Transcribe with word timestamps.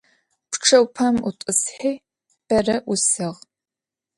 Pçe 0.51 0.77
'upem 0.81 1.15
Ut'ıshi 1.29 1.91
bere 2.47 2.75
'usığ. 2.87 3.29